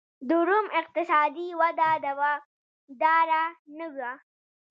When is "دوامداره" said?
2.05-3.43